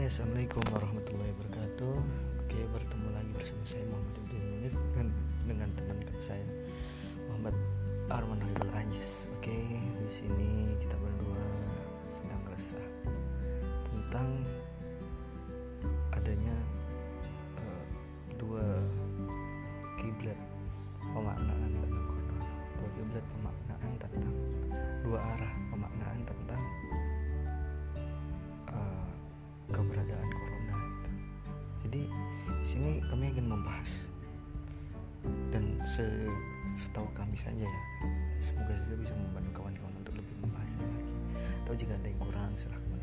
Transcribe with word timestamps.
Assalamualaikum 0.00 0.64
warahmatullahi 0.72 1.28
wabarakatuh. 1.36 1.96
Oke 2.40 2.56
bertemu 2.72 3.08
lagi 3.12 3.30
bersama 3.36 3.62
saya 3.68 3.84
Muhammad 3.92 4.16
Abdul 4.16 4.40
Munif 4.48 4.76
dan 4.96 5.06
dengan 5.44 5.68
teman 5.76 5.98
saya 6.16 6.46
Muhammad 7.28 7.52
Arman 8.08 8.40
Hairul 8.40 8.72
Anjis 8.72 9.28
Oke 9.36 9.60
di 9.76 10.08
sini 10.08 10.72
kita 10.80 10.96
berdua 10.96 11.44
sedang 12.08 12.40
resah 12.48 12.86
tentang 13.92 14.40
adanya 16.16 16.56
uh, 17.60 17.84
dua 18.40 18.80
kiblat 20.00 20.40
pemaknaan 21.12 21.76
tentang 21.76 22.08
corona. 22.08 22.48
Dua 22.80 22.88
kiblat 22.96 23.24
pemaknaan 23.36 23.92
tentang 24.00 24.39
Jadi 31.90 32.06
di 32.46 32.66
sini 32.66 33.02
kami 33.10 33.34
ingin 33.34 33.50
membahas 33.50 34.06
dan 35.50 35.74
se 35.82 36.06
setahu 36.70 37.10
kami 37.18 37.34
saja 37.34 37.66
ya 37.66 37.82
semoga 38.38 38.78
saja 38.78 38.94
bisa 38.94 39.10
membantu 39.18 39.58
kawan-kawan 39.58 39.90
untuk 39.98 40.14
lebih 40.14 40.38
membahasnya 40.38 40.86
lagi. 40.86 41.14
Atau 41.66 41.74
jika 41.74 41.98
ada 41.98 42.06
yang 42.06 42.20
kurang 42.22 42.54
silahkan 42.54 42.99